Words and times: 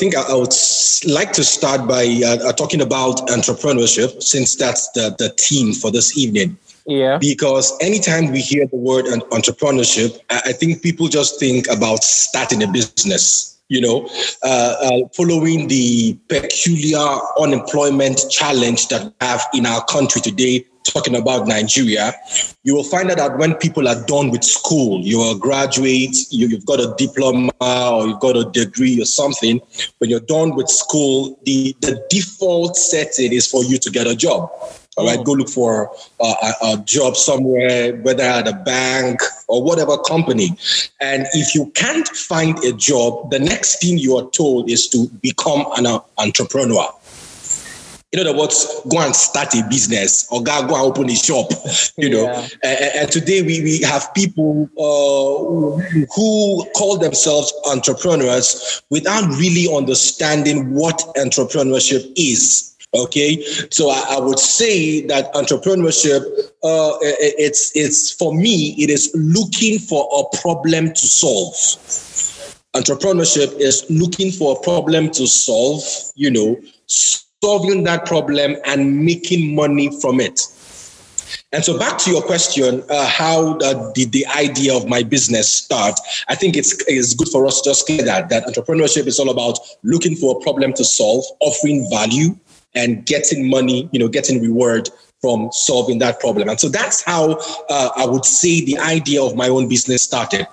think 0.00 0.16
I, 0.16 0.22
I, 0.22 0.34
would 0.34 0.54
like 1.06 1.32
to 1.34 1.44
start 1.44 1.86
by 1.86 2.04
uh, 2.24 2.48
uh, 2.48 2.52
talking 2.54 2.80
about 2.80 3.28
entrepreneurship, 3.28 4.22
since 4.22 4.56
that's 4.56 4.90
the, 4.92 5.14
the 5.18 5.28
theme 5.38 5.74
for 5.74 5.90
this 5.90 6.16
evening. 6.16 6.56
Yeah. 6.86 7.18
Because 7.18 7.76
anytime 7.80 8.32
we 8.32 8.40
hear 8.40 8.66
the 8.66 8.76
word 8.76 9.04
entrepreneurship, 9.04 10.18
I 10.30 10.52
think 10.52 10.82
people 10.82 11.08
just 11.08 11.38
think 11.38 11.68
about 11.68 12.02
starting 12.02 12.62
a 12.62 12.66
business 12.66 13.59
you 13.70 13.80
know, 13.80 14.10
uh, 14.42 14.74
uh, 14.82 15.08
following 15.16 15.68
the 15.68 16.18
peculiar 16.28 17.06
unemployment 17.38 18.20
challenge 18.28 18.88
that 18.88 19.04
we 19.04 19.12
have 19.26 19.40
in 19.54 19.64
our 19.64 19.82
country 19.84 20.20
today, 20.20 20.66
talking 20.84 21.14
about 21.14 21.46
Nigeria, 21.46 22.12
you 22.64 22.74
will 22.74 22.84
find 22.84 23.10
out 23.10 23.18
that 23.18 23.38
when 23.38 23.54
people 23.54 23.86
are 23.86 24.04
done 24.06 24.30
with 24.30 24.42
school, 24.42 25.00
you're 25.02 25.36
a 25.36 25.38
graduate, 25.38 26.16
you, 26.30 26.48
have 26.48 26.66
got 26.66 26.80
a 26.80 26.94
diploma 26.98 27.52
or 27.60 28.08
you've 28.08 28.18
got 28.20 28.36
a 28.36 28.50
degree 28.50 29.00
or 29.00 29.04
something, 29.04 29.60
when 29.98 30.10
you're 30.10 30.20
done 30.20 30.56
with 30.56 30.68
school, 30.68 31.38
the, 31.44 31.76
the 31.80 32.04
default 32.10 32.76
setting 32.76 33.32
is 33.32 33.46
for 33.46 33.62
you 33.62 33.78
to 33.78 33.90
get 33.90 34.08
a 34.08 34.16
job. 34.16 34.50
All 34.96 35.06
right, 35.06 35.24
go 35.24 35.32
look 35.32 35.48
for 35.48 35.90
a, 36.20 36.52
a, 36.62 36.76
job 36.84 37.16
somewhere, 37.16 37.96
whether 37.98 38.24
at 38.24 38.48
a 38.48 38.52
bank 38.52 39.20
or 39.50 39.62
whatever 39.62 39.98
company. 39.98 40.56
And 41.00 41.26
if 41.32 41.54
you 41.54 41.70
can't 41.74 42.08
find 42.08 42.58
a 42.64 42.72
job, 42.72 43.30
the 43.30 43.38
next 43.38 43.80
thing 43.80 43.98
you 43.98 44.16
are 44.16 44.30
told 44.30 44.70
is 44.70 44.88
to 44.88 45.08
become 45.20 45.66
an 45.76 45.86
uh, 45.86 46.00
entrepreneur. 46.18 46.86
In 48.12 48.18
other 48.18 48.36
words, 48.36 48.66
go 48.90 48.98
and 48.98 49.14
start 49.14 49.54
a 49.54 49.62
business 49.70 50.26
or 50.32 50.42
go, 50.42 50.66
go 50.66 50.74
and 50.74 50.84
open 50.84 51.08
a 51.10 51.14
shop, 51.14 51.48
you 51.96 52.10
know. 52.10 52.24
Yeah. 52.24 52.48
And, 52.64 52.90
and, 52.96 53.12
today 53.12 53.42
we, 53.42 53.62
we 53.62 53.80
have 53.82 54.12
people 54.14 54.68
uh, 54.76 56.04
who 56.16 56.68
call 56.76 56.98
themselves 56.98 57.52
entrepreneurs 57.70 58.82
without 58.90 59.28
really 59.38 59.72
understanding 59.72 60.74
what 60.74 60.98
entrepreneurship 61.16 62.12
is 62.16 62.69
Okay, 62.92 63.40
so 63.70 63.88
I, 63.88 64.16
I, 64.16 64.20
would 64.20 64.40
say 64.40 65.06
that 65.06 65.32
entrepreneurship, 65.34 66.22
uh, 66.64 66.98
it's 67.00 67.70
it's 67.76 68.10
for 68.10 68.34
me, 68.34 68.74
it 68.82 68.90
is 68.90 69.12
looking 69.14 69.78
for 69.78 70.08
a 70.12 70.36
problem 70.38 70.88
to 70.88 71.06
solve. 71.06 71.54
Entrepreneurship 72.74 73.56
is 73.60 73.86
looking 73.90 74.32
for 74.32 74.56
a 74.56 74.60
problem 74.62 75.08
to 75.10 75.28
solve. 75.28 75.84
You 76.16 76.32
know, 76.32 76.60
solving 76.86 77.84
that 77.84 78.06
problem 78.06 78.56
and 78.64 79.04
making 79.04 79.54
money 79.54 79.90
from 80.00 80.18
it. 80.20 80.40
And 81.52 81.64
so, 81.64 81.78
back 81.78 81.98
to 81.98 82.10
your 82.10 82.22
question, 82.22 82.82
uh, 82.90 83.06
how 83.06 83.54
did 83.94 84.10
the 84.10 84.26
idea 84.26 84.74
of 84.74 84.88
my 84.88 85.04
business 85.04 85.50
start? 85.50 85.98
I 86.28 86.34
think 86.34 86.56
it's, 86.56 86.74
it's 86.88 87.14
good 87.14 87.28
for 87.28 87.46
us 87.46 87.60
to 87.60 87.70
just 87.70 87.86
clear 87.86 88.02
that 88.02 88.30
that 88.30 88.46
entrepreneurship 88.46 89.06
is 89.06 89.18
all 89.18 89.30
about 89.30 89.58
looking 89.84 90.16
for 90.16 90.36
a 90.36 90.40
problem 90.40 90.72
to 90.74 90.84
solve, 90.84 91.24
offering 91.40 91.88
value, 91.90 92.36
and 92.74 93.04
getting 93.06 93.48
money, 93.48 93.88
you 93.92 93.98
know, 93.98 94.08
getting 94.08 94.40
reward 94.40 94.88
from 95.20 95.50
solving 95.52 95.98
that 95.98 96.20
problem. 96.20 96.48
And 96.48 96.58
so 96.58 96.68
that's 96.68 97.02
how 97.02 97.38
uh, 97.68 97.90
I 97.96 98.06
would 98.06 98.24
say 98.24 98.64
the 98.64 98.78
idea 98.78 99.22
of 99.22 99.36
my 99.36 99.48
own 99.48 99.68
business 99.68 100.02
started. 100.02 100.46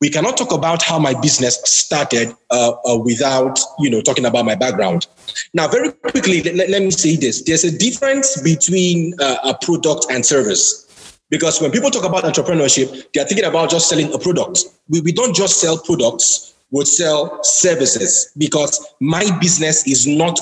We 0.00 0.10
cannot 0.10 0.36
talk 0.36 0.52
about 0.52 0.82
how 0.82 0.98
my 0.98 1.18
business 1.20 1.60
started 1.64 2.34
uh, 2.50 2.72
uh, 2.86 2.98
without, 2.98 3.58
you 3.78 3.88
know, 3.88 4.02
talking 4.02 4.26
about 4.26 4.44
my 4.44 4.54
background. 4.54 5.06
Now, 5.54 5.68
very 5.68 5.90
quickly, 5.92 6.42
let, 6.42 6.68
let 6.68 6.82
me 6.82 6.90
say 6.90 7.16
this: 7.16 7.42
there's 7.42 7.64
a 7.64 7.76
difference 7.76 8.40
between 8.42 9.14
uh, 9.20 9.38
a 9.44 9.54
product 9.64 10.06
and 10.10 10.24
service. 10.24 10.82
Because 11.28 11.60
when 11.60 11.72
people 11.72 11.90
talk 11.90 12.04
about 12.04 12.24
entrepreneurship, 12.24 13.06
they're 13.12 13.24
thinking 13.24 13.46
about 13.46 13.70
just 13.70 13.88
selling 13.88 14.12
a 14.12 14.18
product. 14.18 14.64
We, 14.88 15.00
we 15.00 15.12
don't 15.12 15.34
just 15.34 15.60
sell 15.60 15.76
products, 15.78 16.54
we 16.70 16.84
sell 16.84 17.42
services 17.42 18.32
because 18.36 18.94
my 19.00 19.26
business 19.40 19.86
is 19.86 20.06
not 20.06 20.38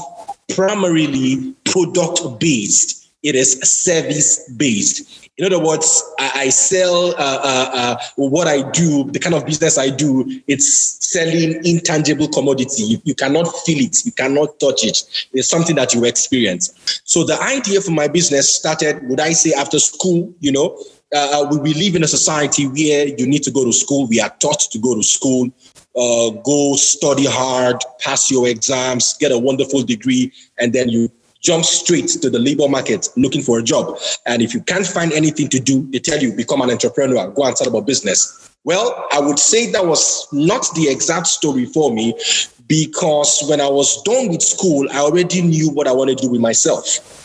primarily 0.49 1.55
product 1.65 2.41
based, 2.41 3.09
it 3.23 3.35
is 3.35 3.59
service 3.61 4.49
based. 4.57 5.25
In 5.37 5.47
other 5.47 5.59
words, 5.59 6.03
I, 6.21 6.33
I 6.35 6.49
sell 6.51 7.09
uh, 7.09 7.41
uh, 7.43 7.71
uh, 7.75 7.97
what 8.15 8.47
I 8.47 8.71
do, 8.71 9.11
the 9.11 9.19
kind 9.19 9.35
of 9.35 9.45
business 9.45 9.79
I 9.79 9.91
do, 9.91 10.41
it's 10.47 11.05
selling 11.05 11.61
intangible 11.65 12.29
commodity. 12.29 12.85
You, 12.85 12.99
you, 13.03 13.15
cannot 13.17 13.49
feel 13.65 13.85
it, 13.85 14.05
you 14.05 14.13
cannot 14.13 14.61
touch 14.61 14.85
it. 14.85 15.03
It's 15.33 15.49
something 15.49 15.75
that 15.75 15.93
you 15.93 16.05
experience. 16.05 17.01
So 17.05 17.25
the 17.25 17.41
idea 17.43 17.81
for 17.81 17.91
my 17.91 18.07
business 18.07 18.55
started, 18.55 19.09
would 19.09 19.19
I 19.19 19.33
say, 19.33 19.53
after 19.55 19.81
school, 19.81 20.33
you 20.39 20.53
know, 20.53 20.79
uh, 21.15 21.47
we, 21.51 21.59
we 21.59 21.75
live 21.75 21.97
in 21.97 22.03
a 22.03 22.09
society 22.09 22.67
where 22.67 23.07
you 23.07 23.27
need 23.27 23.43
to 23.45 23.51
go 23.51 23.65
to 23.65 23.73
school. 23.73 24.07
We 24.09 24.21
are 24.21 24.31
taught 24.41 24.61
to 24.73 24.79
go 24.79 24.95
to 24.95 25.03
school 25.03 25.51
uh, 25.97 26.31
go 26.31 26.75
study 26.75 27.27
hard, 27.27 27.77
pass 28.01 28.31
your 28.31 28.49
exams, 28.49 29.17
get 29.19 29.33
a 29.33 29.39
wonderful 29.39 29.83
degree, 29.83 30.33
and 30.59 30.73
then 30.73 30.89
you 30.89 31.11
jump 31.41 31.65
straight 31.65 32.09
to 32.09 32.31
the 32.31 32.39
labor 32.39 32.69
market 32.69 33.09
looking 33.17 33.43
for 33.43 33.59
a 33.59 33.63
job. 33.63 33.99
And 34.27 34.43
if 34.43 34.55
you 34.55 34.63
can't 34.63 34.87
find 34.87 35.13
anything 35.13 35.49
to 35.51 35.61
do, 35.61 35.89
they 35.91 35.99
tell 35.99 36.19
you 36.19 36.33
become 36.33 36.63
an 36.63 36.71
entrepreneur, 36.71 37.31
go 37.31 37.45
and 37.45 37.57
start 37.57 37.69
up 37.69 37.75
a 37.75 37.83
business. 37.83 38.51
Well, 38.65 39.07
I 39.13 39.21
would 39.21 39.39
say 39.39 39.71
that 39.73 39.87
was 39.87 40.27
not 40.33 40.67
the 40.75 40.89
exact 40.89 41.27
story 41.27 41.67
for 41.67 41.93
me 41.93 42.19
because 42.67 43.45
when 43.49 43.61
I 43.61 43.69
was 43.69 44.03
done 44.05 44.31
with 44.31 44.41
school, 44.41 44.89
I 44.91 44.99
already 44.99 45.43
knew 45.43 45.71
what 45.71 45.87
I 45.87 45.93
wanted 45.93 46.19
to 46.19 46.25
do 46.25 46.31
with 46.31 46.41
myself. 46.41 47.24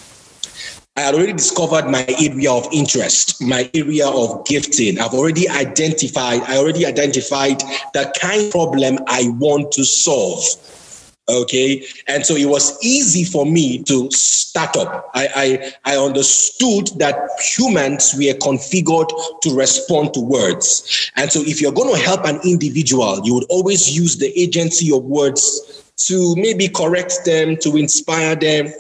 I 1.00 1.04
had 1.04 1.16
already 1.16 1.32
discovered 1.32 1.88
my 1.88 2.06
area 2.20 2.52
of 2.52 2.68
interest, 2.74 3.42
my 3.42 3.70
area 3.74 4.10
of 4.10 4.46
gifting. 4.46 5.00
I've 5.00 5.14
already 5.14 5.48
identified, 5.48 6.42
I 6.42 6.58
already 6.58 6.86
identified 6.86 7.62
the 7.94 8.14
kind 8.20 8.48
of 8.48 8.52
problem 8.52 9.00
I 9.08 9.30
want 9.40 9.72
to 9.74 9.86
solve. 9.86 10.44
Okay. 11.30 11.86
And 12.10 12.26
so 12.26 12.36
it 12.36 12.50
was 12.50 12.78
easy 12.84 13.24
for 13.24 13.46
me 13.46 13.82
to 13.84 14.12
start 14.12 14.76
up. 14.76 15.10
I, 15.14 15.72
I, 15.86 15.94
I 15.94 15.98
understood 15.98 16.90
that 16.98 17.16
humans 17.40 18.14
were 18.16 18.34
configured 18.34 19.10
to 19.44 19.56
respond 19.56 20.14
to 20.16 20.20
words. 20.20 21.12
And 21.16 21.32
so 21.32 21.40
if 21.44 21.62
you're 21.62 21.72
going 21.72 21.96
to 21.96 22.02
help 22.02 22.26
an 22.26 22.42
individual, 22.44 23.22
you 23.24 23.36
would 23.36 23.46
always 23.48 23.90
use 23.90 24.18
the 24.18 24.38
agency 24.38 24.94
of 24.94 25.06
words 25.06 25.94
to 26.08 26.36
maybe 26.36 26.68
correct 26.68 27.20
them, 27.24 27.56
to 27.58 27.78
inspire 27.78 28.36
them, 28.36 28.74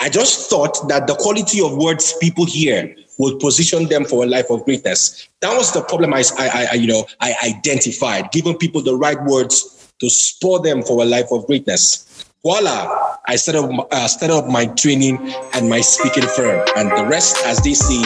I 0.00 0.08
just 0.08 0.48
thought 0.48 0.88
that 0.88 1.06
the 1.06 1.14
quality 1.14 1.60
of 1.60 1.76
words 1.76 2.14
people 2.20 2.46
hear 2.46 2.96
would 3.18 3.38
position 3.38 3.86
them 3.86 4.06
for 4.06 4.24
a 4.24 4.26
life 4.26 4.48
of 4.48 4.64
greatness. 4.64 5.28
That 5.40 5.54
was 5.54 5.72
the 5.74 5.82
problem 5.82 6.14
I, 6.14 6.24
I, 6.38 6.68
I 6.72 6.74
you 6.74 6.86
know, 6.86 7.04
I 7.20 7.34
identified, 7.44 8.32
giving 8.32 8.56
people 8.56 8.80
the 8.80 8.96
right 8.96 9.22
words 9.24 9.92
to 10.00 10.08
spur 10.08 10.58
them 10.60 10.82
for 10.82 11.02
a 11.02 11.04
life 11.04 11.30
of 11.30 11.46
greatness. 11.46 12.24
Voila! 12.42 13.18
I 13.26 13.36
set 13.36 13.54
up, 13.54 13.70
uh, 13.92 14.08
up 14.32 14.48
my 14.48 14.64
training 14.66 15.18
and 15.52 15.68
my 15.68 15.82
speaking 15.82 16.26
firm, 16.28 16.66
and 16.76 16.90
the 16.90 17.06
rest, 17.06 17.36
as 17.44 17.58
they 17.58 17.74
say, 17.74 18.00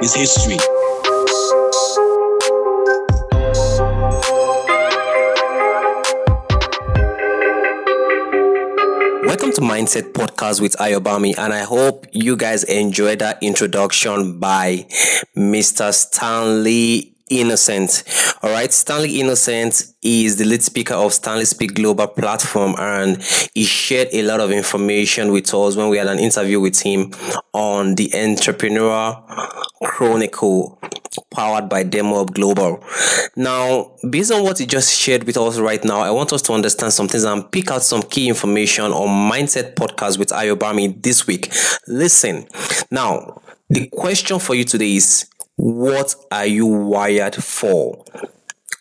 is 0.00 0.14
history. 0.14 0.58
Mindset 9.72 10.12
Podcast 10.12 10.60
with 10.60 10.76
Ayobami, 10.76 11.32
and 11.38 11.50
I 11.50 11.60
hope 11.60 12.06
you 12.12 12.36
guys 12.36 12.62
enjoyed 12.64 13.20
that 13.20 13.42
introduction 13.42 14.38
by 14.38 14.86
Mr. 15.34 15.94
Stanley 15.94 17.11
Innocent. 17.30 18.04
All 18.42 18.50
right, 18.50 18.72
Stanley 18.72 19.20
Innocent 19.20 19.84
is 20.02 20.36
the 20.36 20.44
lead 20.44 20.62
speaker 20.62 20.94
of 20.94 21.12
Stanley 21.12 21.44
Speak 21.44 21.74
Global 21.74 22.08
platform, 22.08 22.74
and 22.78 23.22
he 23.54 23.64
shared 23.64 24.08
a 24.12 24.22
lot 24.22 24.40
of 24.40 24.50
information 24.50 25.32
with 25.32 25.52
us 25.54 25.76
when 25.76 25.88
we 25.88 25.98
had 25.98 26.08
an 26.08 26.18
interview 26.18 26.60
with 26.60 26.80
him 26.80 27.12
on 27.52 27.94
the 27.94 28.12
Entrepreneur 28.14 29.22
Chronicle 29.84 30.78
powered 31.30 31.68
by 31.68 31.82
Demo 31.82 32.22
Up 32.22 32.34
Global. 32.34 32.82
Now, 33.36 33.92
based 34.08 34.32
on 34.32 34.42
what 34.42 34.58
he 34.58 34.66
just 34.66 34.98
shared 34.98 35.24
with 35.24 35.36
us 35.36 35.58
right 35.58 35.82
now, 35.84 36.00
I 36.00 36.10
want 36.10 36.32
us 36.32 36.42
to 36.42 36.52
understand 36.52 36.92
some 36.92 37.08
things 37.08 37.24
and 37.24 37.50
pick 37.50 37.70
out 37.70 37.82
some 37.82 38.02
key 38.02 38.28
information 38.28 38.84
on 38.86 39.30
Mindset 39.30 39.74
Podcast 39.74 40.18
with 40.18 40.28
Ayobami 40.28 41.02
this 41.02 41.26
week. 41.26 41.52
Listen, 41.86 42.46
now, 42.90 43.40
the 43.68 43.88
question 43.88 44.38
for 44.38 44.54
you 44.54 44.64
today 44.64 44.96
is 44.96 45.26
what 45.56 46.14
are 46.30 46.46
you 46.46 46.66
wired 46.66 47.34
for? 47.34 48.04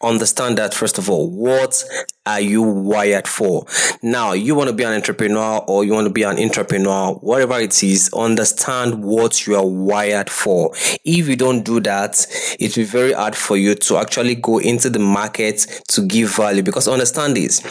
Understand 0.03 0.57
that 0.57 0.73
first 0.73 0.97
of 0.97 1.09
all. 1.09 1.29
What 1.29 1.83
are 2.25 2.41
you 2.41 2.63
wired 2.63 3.27
for? 3.27 3.65
Now, 4.01 4.33
you 4.33 4.55
want 4.55 4.69
to 4.69 4.75
be 4.75 4.83
an 4.83 4.93
entrepreneur 4.93 5.63
or 5.67 5.83
you 5.83 5.93
want 5.93 6.07
to 6.07 6.13
be 6.13 6.23
an 6.23 6.39
entrepreneur, 6.39 7.13
whatever 7.15 7.59
it 7.59 7.83
is, 7.83 8.09
understand 8.13 9.03
what 9.03 9.45
you 9.45 9.55
are 9.55 9.65
wired 9.65 10.29
for. 10.29 10.71
If 11.05 11.27
you 11.27 11.35
don't 11.35 11.63
do 11.63 11.79
that, 11.81 12.25
it 12.59 12.75
will 12.75 12.83
be 12.83 12.89
very 12.89 13.13
hard 13.13 13.35
for 13.35 13.57
you 13.57 13.75
to 13.75 13.97
actually 13.97 14.35
go 14.35 14.57
into 14.57 14.89
the 14.89 14.99
market 14.99 15.83
to 15.89 16.01
give 16.01 16.35
value 16.35 16.63
because 16.63 16.87
understand 16.87 17.37
this. 17.37 17.61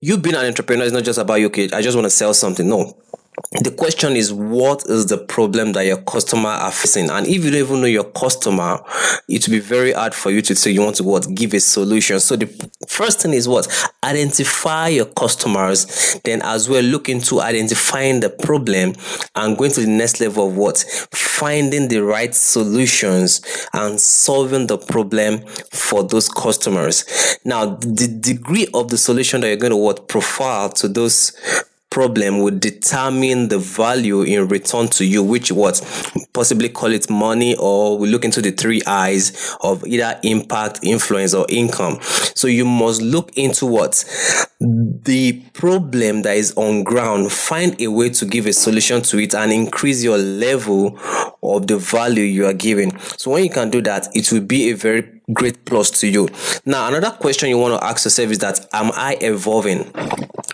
You 0.00 0.16
being 0.16 0.34
an 0.34 0.46
entrepreneur 0.46 0.84
is 0.84 0.92
not 0.92 1.04
just 1.04 1.18
about, 1.18 1.34
you, 1.34 1.46
okay, 1.46 1.68
I 1.72 1.82
just 1.82 1.94
want 1.94 2.06
to 2.06 2.10
sell 2.10 2.32
something. 2.32 2.68
No 2.68 2.96
the 3.60 3.70
question 3.70 4.16
is 4.16 4.32
what 4.32 4.84
is 4.88 5.06
the 5.06 5.18
problem 5.18 5.72
that 5.72 5.84
your 5.84 5.98
customer 5.98 6.48
are 6.48 6.72
facing? 6.72 7.10
And 7.10 7.26
if 7.26 7.44
you 7.44 7.50
don't 7.50 7.60
even 7.60 7.80
know 7.80 7.86
your 7.86 8.10
customer 8.10 8.80
it 9.28 9.46
will 9.46 9.52
be 9.52 9.60
very 9.60 9.92
hard 9.92 10.14
for 10.14 10.30
you 10.30 10.40
to 10.42 10.54
say 10.54 10.70
you 10.70 10.80
want 10.80 10.96
to 10.96 11.04
what 11.04 11.26
give 11.34 11.52
a 11.52 11.60
solution. 11.60 12.18
So 12.20 12.36
the 12.36 12.46
first 12.88 13.20
thing 13.20 13.34
is 13.34 13.48
what? 13.48 13.68
Identify 14.02 14.88
your 14.88 15.06
customers 15.06 16.18
then 16.24 16.40
as 16.42 16.68
well 16.68 16.82
look 16.82 17.08
into 17.08 17.40
identifying 17.40 18.20
the 18.20 18.30
problem 18.30 18.94
and 19.34 19.58
going 19.58 19.72
to 19.72 19.80
the 19.80 19.86
next 19.86 20.20
level 20.20 20.48
of 20.48 20.56
what? 20.56 20.78
Finding 21.12 21.88
the 21.88 22.02
right 22.02 22.34
solutions 22.34 23.42
and 23.72 24.00
solving 24.00 24.66
the 24.66 24.78
problem 24.78 25.40
for 25.70 26.02
those 26.02 26.28
customers. 26.28 27.04
Now 27.44 27.76
the 27.76 28.08
degree 28.08 28.68
of 28.72 28.88
the 28.88 28.98
solution 28.98 29.42
that 29.42 29.48
you're 29.48 29.56
going 29.56 29.72
to 29.72 29.76
what 29.76 30.08
profile 30.08 30.70
to 30.70 30.88
those 30.88 31.32
problem 31.92 32.40
would 32.40 32.58
determine 32.58 33.48
the 33.48 33.58
value 33.58 34.22
in 34.22 34.48
return 34.48 34.88
to 34.88 35.04
you, 35.04 35.22
which 35.22 35.52
what 35.52 35.78
possibly 36.32 36.70
call 36.70 36.90
it 36.90 37.10
money, 37.10 37.54
or 37.56 37.98
we 37.98 38.08
look 38.08 38.24
into 38.24 38.40
the 38.40 38.50
three 38.50 38.82
eyes 38.86 39.54
of 39.60 39.86
either 39.86 40.18
impact, 40.22 40.80
influence, 40.82 41.34
or 41.34 41.44
income. 41.50 41.98
So 42.34 42.48
you 42.48 42.64
must 42.64 43.02
look 43.02 43.36
into 43.36 43.66
what 43.66 44.04
the 44.58 45.42
problem 45.52 46.22
that 46.22 46.36
is 46.36 46.54
on 46.56 46.82
ground, 46.82 47.30
find 47.30 47.78
a 47.80 47.88
way 47.88 48.08
to 48.08 48.24
give 48.24 48.46
a 48.46 48.54
solution 48.54 49.02
to 49.02 49.18
it 49.18 49.34
and 49.34 49.52
increase 49.52 50.02
your 50.02 50.16
level 50.16 50.98
of 51.42 51.66
the 51.66 51.76
value 51.76 52.24
you 52.24 52.46
are 52.46 52.54
giving. 52.54 52.96
So 52.98 53.32
when 53.32 53.44
you 53.44 53.50
can 53.50 53.68
do 53.68 53.82
that, 53.82 54.08
it 54.14 54.32
will 54.32 54.40
be 54.40 54.70
a 54.70 54.76
very 54.76 55.20
great 55.32 55.64
plus 55.66 55.90
to 56.00 56.08
you. 56.08 56.28
Now, 56.64 56.88
another 56.88 57.10
question 57.10 57.48
you 57.48 57.58
want 57.58 57.78
to 57.78 57.86
ask 57.86 58.04
yourself 58.04 58.30
is 58.30 58.38
that 58.38 58.66
am 58.72 58.92
I 58.94 59.18
evolving? 59.20 59.90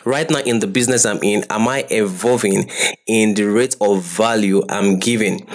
Right 0.09 0.31
now 0.31 0.39
in 0.39 0.61
the 0.61 0.67
business 0.67 1.05
I'm 1.05 1.23
in, 1.23 1.45
am 1.51 1.69
I 1.69 1.87
evolving 1.91 2.71
in 3.07 3.35
the 3.35 3.43
rate 3.45 3.77
of 3.79 4.03
value 4.03 4.63
I'm 4.71 4.99
giving? 4.99 5.47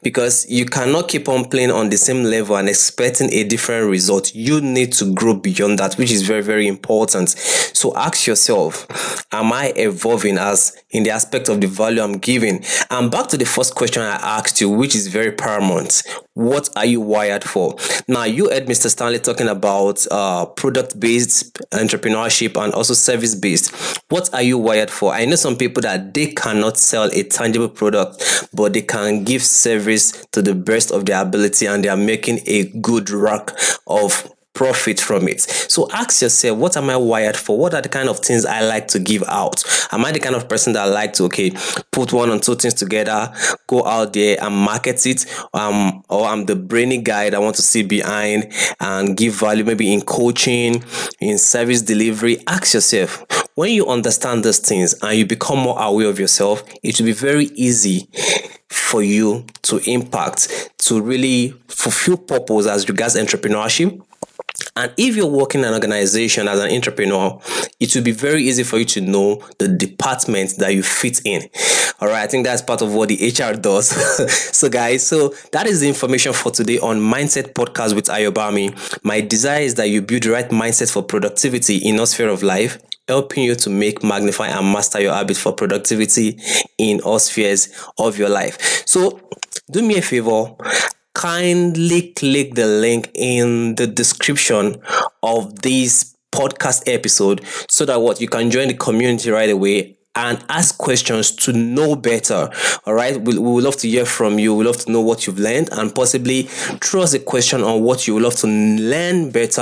Because 0.00 0.48
you 0.48 0.64
cannot 0.64 1.08
keep 1.08 1.28
on 1.28 1.46
playing 1.46 1.72
on 1.72 1.90
the 1.90 1.96
same 1.96 2.22
level 2.22 2.54
and 2.54 2.68
expecting 2.68 3.32
a 3.32 3.42
different 3.42 3.90
result. 3.90 4.32
You 4.32 4.60
need 4.60 4.92
to 4.92 5.12
grow 5.12 5.34
beyond 5.34 5.80
that, 5.80 5.94
which 5.94 6.12
is 6.12 6.22
very, 6.22 6.40
very 6.40 6.68
important. 6.68 7.30
So 7.30 7.96
ask 7.96 8.28
yourself, 8.28 8.86
am 9.32 9.52
I 9.52 9.72
evolving 9.74 10.38
as 10.38 10.80
in 10.90 11.02
the 11.02 11.10
aspect 11.10 11.48
of 11.48 11.60
the 11.60 11.66
value 11.66 12.00
I'm 12.00 12.18
giving? 12.18 12.64
And 12.90 13.10
back 13.10 13.26
to 13.30 13.36
the 13.36 13.44
first 13.44 13.74
question 13.74 14.04
I 14.04 14.14
asked 14.38 14.60
you, 14.60 14.70
which 14.70 14.94
is 14.94 15.08
very 15.08 15.32
paramount. 15.32 16.04
What 16.36 16.68
are 16.76 16.84
you 16.84 17.00
wired 17.00 17.44
for? 17.44 17.76
Now, 18.06 18.24
you 18.24 18.50
heard 18.50 18.66
Mr. 18.66 18.90
Stanley 18.90 19.20
talking 19.20 19.48
about 19.48 20.06
uh, 20.10 20.44
product 20.44 21.00
based 21.00 21.54
entrepreneurship 21.70 22.62
and 22.62 22.74
also 22.74 22.92
service 22.92 23.34
based. 23.34 23.74
What 24.10 24.28
are 24.34 24.42
you 24.42 24.58
wired 24.58 24.90
for? 24.90 25.14
I 25.14 25.24
know 25.24 25.36
some 25.36 25.56
people 25.56 25.80
that 25.80 26.12
they 26.12 26.26
cannot 26.26 26.76
sell 26.76 27.08
a 27.10 27.22
tangible 27.22 27.70
product, 27.70 28.50
but 28.52 28.74
they 28.74 28.82
can 28.82 29.24
give 29.24 29.42
service 29.42 30.26
to 30.32 30.42
the 30.42 30.54
best 30.54 30.90
of 30.90 31.06
their 31.06 31.22
ability 31.22 31.64
and 31.64 31.82
they 31.82 31.88
are 31.88 31.96
making 31.96 32.40
a 32.44 32.64
good 32.80 33.08
rack 33.08 33.52
of 33.86 34.30
profit 34.56 34.98
from 34.98 35.28
it. 35.28 35.42
So 35.42 35.86
ask 35.92 36.22
yourself, 36.22 36.58
what 36.58 36.76
am 36.78 36.88
I 36.88 36.96
wired 36.96 37.36
for? 37.36 37.58
What 37.58 37.74
are 37.74 37.82
the 37.82 37.90
kind 37.90 38.08
of 38.08 38.20
things 38.20 38.46
I 38.46 38.62
like 38.62 38.88
to 38.88 38.98
give 38.98 39.22
out? 39.28 39.62
Am 39.92 40.02
I 40.02 40.12
the 40.12 40.18
kind 40.18 40.34
of 40.34 40.48
person 40.48 40.72
that 40.72 40.88
I 40.88 40.90
like 40.90 41.12
to, 41.14 41.24
okay, 41.24 41.52
put 41.92 42.12
one 42.12 42.30
or 42.30 42.38
two 42.38 42.54
things 42.54 42.72
together, 42.72 43.32
go 43.66 43.84
out 43.84 44.14
there 44.14 44.38
and 44.42 44.54
market 44.56 45.04
it? 45.06 45.26
Um, 45.52 46.02
or 46.08 46.26
I'm 46.26 46.46
the 46.46 46.56
brainy 46.56 47.02
guy 47.02 47.28
that 47.28 47.36
I 47.36 47.38
want 47.38 47.56
to 47.56 47.62
see 47.62 47.82
behind 47.82 48.50
and 48.80 49.14
give 49.14 49.34
value, 49.34 49.62
maybe 49.62 49.92
in 49.92 50.00
coaching, 50.00 50.82
in 51.20 51.36
service 51.36 51.82
delivery. 51.82 52.42
Ask 52.46 52.72
yourself, 52.72 53.26
when 53.56 53.72
you 53.72 53.86
understand 53.86 54.42
those 54.42 54.58
things 54.58 54.94
and 55.02 55.18
you 55.18 55.26
become 55.26 55.58
more 55.58 55.78
aware 55.78 56.08
of 56.08 56.18
yourself, 56.18 56.64
it 56.82 56.98
will 56.98 57.06
be 57.06 57.12
very 57.12 57.46
easy 57.54 58.08
for 58.68 59.02
you 59.02 59.44
to 59.62 59.78
impact, 59.90 60.70
to 60.78 61.00
really 61.02 61.54
fulfill 61.68 62.16
purpose 62.16 62.66
as 62.66 62.88
regards 62.88 63.16
entrepreneurship 63.16 64.02
and 64.76 64.92
if 64.96 65.16
you're 65.16 65.26
working 65.26 65.62
in 65.62 65.68
an 65.68 65.74
organization 65.74 66.48
as 66.48 66.58
an 66.60 66.70
entrepreneur, 66.70 67.40
it 67.80 67.94
will 67.94 68.02
be 68.02 68.12
very 68.12 68.42
easy 68.42 68.62
for 68.62 68.78
you 68.78 68.84
to 68.86 69.00
know 69.00 69.42
the 69.58 69.68
department 69.68 70.54
that 70.58 70.74
you 70.74 70.82
fit 70.82 71.20
in. 71.24 71.48
All 72.00 72.08
right, 72.08 72.22
I 72.22 72.26
think 72.26 72.44
that's 72.44 72.62
part 72.62 72.82
of 72.82 72.94
what 72.94 73.08
the 73.08 73.16
HR 73.16 73.56
does. 73.56 73.88
so, 74.56 74.68
guys, 74.68 75.06
so 75.06 75.34
that 75.52 75.66
is 75.66 75.80
the 75.80 75.88
information 75.88 76.32
for 76.32 76.50
today 76.50 76.78
on 76.78 77.00
Mindset 77.00 77.54
Podcast 77.54 77.94
with 77.94 78.06
Ayobami. 78.06 78.74
My 79.04 79.20
desire 79.20 79.62
is 79.62 79.74
that 79.76 79.88
you 79.88 80.02
build 80.02 80.24
the 80.24 80.30
right 80.30 80.48
mindset 80.50 80.92
for 80.92 81.02
productivity 81.02 81.76
in 81.76 81.98
all 81.98 82.06
sphere 82.06 82.28
of 82.28 82.42
life 82.42 82.78
helping 83.08 83.44
you 83.44 83.54
to 83.54 83.70
make, 83.70 84.02
magnify, 84.02 84.48
and 84.48 84.72
master 84.72 85.00
your 85.00 85.14
habit 85.14 85.36
for 85.36 85.52
productivity 85.52 86.38
in 86.76 87.00
all 87.00 87.20
spheres 87.20 87.68
of 87.98 88.18
your 88.18 88.28
life. 88.28 88.84
So, 88.86 89.20
do 89.70 89.82
me 89.82 89.98
a 89.98 90.02
favor 90.02 90.54
kindly 91.16 92.12
click 92.12 92.54
the 92.54 92.66
link 92.66 93.10
in 93.14 93.74
the 93.76 93.86
description 93.86 94.76
of 95.22 95.62
this 95.62 96.14
podcast 96.30 96.82
episode 96.86 97.42
so 97.70 97.86
that 97.86 97.98
what 98.02 98.20
you 98.20 98.28
can 98.28 98.50
join 98.50 98.68
the 98.68 98.74
community 98.74 99.30
right 99.30 99.48
away 99.48 99.95
and 100.16 100.42
ask 100.48 100.78
questions 100.78 101.30
to 101.30 101.52
know 101.52 101.94
better. 101.94 102.50
All 102.86 102.94
right. 102.94 103.20
We, 103.20 103.38
we 103.38 103.52
would 103.52 103.64
love 103.64 103.76
to 103.76 103.88
hear 103.88 104.06
from 104.06 104.38
you. 104.38 104.54
We 104.54 104.64
love 104.64 104.78
to 104.78 104.90
know 104.90 105.00
what 105.00 105.26
you've 105.26 105.38
learned 105.38 105.68
and 105.72 105.94
possibly 105.94 106.44
throw 106.44 107.02
us 107.02 107.14
a 107.14 107.18
question 107.18 107.62
on 107.62 107.82
what 107.82 108.06
you 108.06 108.14
would 108.14 108.22
love 108.22 108.34
to 108.36 108.46
learn 108.46 109.30
better 109.30 109.60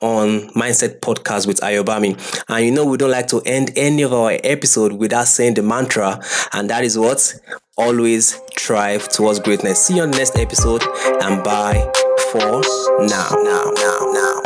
on 0.00 0.48
Mindset 0.50 1.00
Podcast 1.00 1.46
with 1.46 1.60
Ayobami. 1.60 2.16
And 2.48 2.64
you 2.64 2.70
know, 2.70 2.84
we 2.84 2.96
don't 2.96 3.10
like 3.10 3.28
to 3.28 3.40
end 3.46 3.72
any 3.76 4.02
of 4.02 4.12
our 4.12 4.38
episode 4.44 4.92
without 4.92 5.26
saying 5.26 5.54
the 5.54 5.62
mantra, 5.62 6.20
and 6.52 6.68
that 6.70 6.84
is 6.84 6.98
what 6.98 7.34
always 7.76 8.40
strive 8.50 9.08
towards 9.08 9.40
greatness. 9.40 9.86
See 9.86 9.96
you 9.96 10.02
on 10.02 10.10
the 10.10 10.18
next 10.18 10.36
episode 10.36 10.82
and 11.22 11.42
bye 11.42 11.90
for 12.32 12.60
now. 13.06 13.30
Now, 13.30 13.30
now, 13.42 13.70
now, 13.74 14.10
now. 14.12 14.37